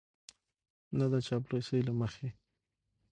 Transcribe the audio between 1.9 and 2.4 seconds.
مخې